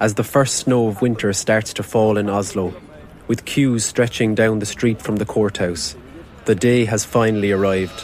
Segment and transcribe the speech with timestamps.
[0.00, 2.74] as the first snow of winter starts to fall in Oslo,
[3.28, 5.94] with queues stretching down the street from the courthouse.
[6.46, 8.00] The day has finally arrived.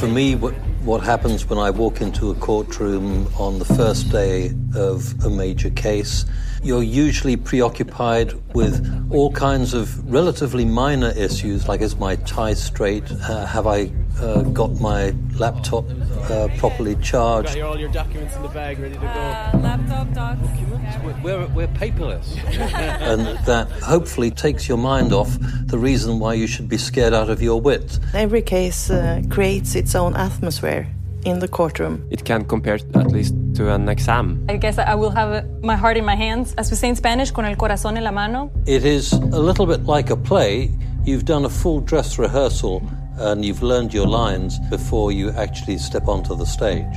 [0.00, 4.52] For me, what, what happens when I walk into a courtroom on the first day
[4.74, 6.24] of a major case,
[6.62, 13.10] you're usually preoccupied with all kinds of relatively minor issues, like is my tie straight?
[13.10, 15.84] Uh, have I uh, got my laptop
[16.30, 17.54] uh, properly charged?
[17.54, 19.06] Got all your documents in the bag ready to go.
[19.06, 21.22] Uh, laptop documents.
[21.22, 22.36] We're, we're paperless.
[22.54, 27.28] and that hopefully takes your mind off the reason why you should be scared out
[27.28, 27.98] of your wits.
[28.14, 30.88] Every case uh, creates its own atmosphere
[31.24, 32.06] in the courtroom.
[32.10, 34.44] It can compare at least to an exam.
[34.48, 36.54] I guess I will have my heart in my hands.
[36.58, 38.50] As we say in Spanish, con el corazón en la mano.
[38.66, 40.70] It is a little bit like a play.
[41.04, 42.82] You've done a full dress rehearsal
[43.18, 46.94] and you've learned your lines before you actually step onto the stage.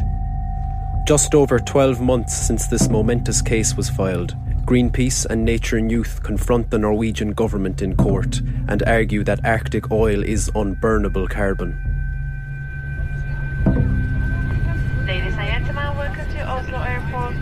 [1.07, 6.23] Just over 12 months since this momentous case was filed, Greenpeace and Nature and Youth
[6.23, 11.79] confront the Norwegian government in court and argue that Arctic oil is unburnable carbon.
[15.05, 17.35] Ladies and gentlemen, welcome to Oslo Airport.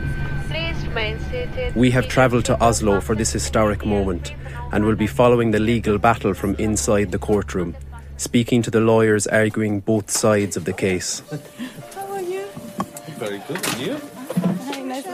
[0.50, 1.73] Please remain seated.
[1.75, 4.34] We have travelled to Oslo for this historic moment
[4.73, 7.73] and will be following the legal battle from inside the courtroom,
[8.17, 11.23] speaking to the lawyers arguing both sides of the case.
[11.95, 12.44] How are you?
[13.17, 13.66] Very good.
[13.66, 13.95] And you?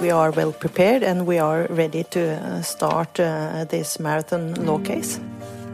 [0.01, 4.79] We are well prepared and we are ready to uh, start uh, this marathon law
[4.79, 5.19] case.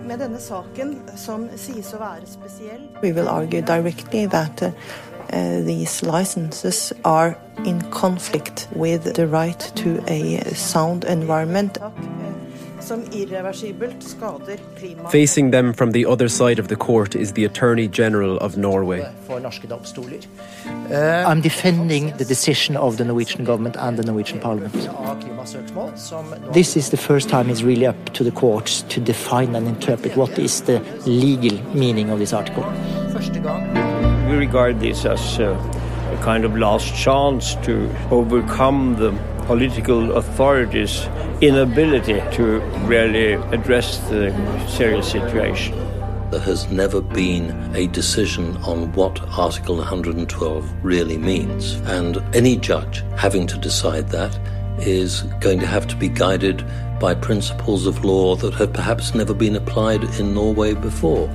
[0.05, 4.71] Med denne saken, som sies å være spesiell We will argue directly that uh,
[5.31, 11.77] uh, these licenses are in conflict with the right to a sound environment.
[12.79, 15.11] Som irreversibelt skader klimaet.
[15.11, 19.05] Facing them from the other side of the court is the Attorney General of Norway.
[19.27, 20.19] for norske domstoler.
[20.65, 24.73] Uh, I'm defending the decision of the Norwegian government and the Norwegian parliament.
[26.53, 30.15] This is the first time it's really up to the courts to define and interpret
[30.15, 32.63] what is the legal meaning of this article.
[34.29, 35.55] We regard this as uh,
[36.11, 39.11] a kind of last chance to overcome the
[39.45, 41.07] political authorities'
[41.41, 44.31] inability to really address the
[44.67, 45.75] serious situation.
[46.31, 53.03] There has never been a decision on what Article 112 really means, and any judge
[53.15, 54.37] having to decide that
[54.79, 56.65] is going to have to be guided
[56.99, 61.29] by principles of law that have perhaps never been applied in Norway before.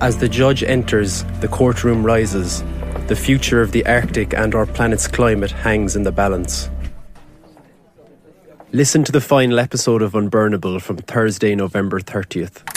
[0.00, 2.62] As the judge enters, the courtroom rises.
[3.06, 6.68] The future of the Arctic and our planet's climate hangs in the balance.
[8.72, 12.75] Listen to the final episode of Unburnable from Thursday, November 30th.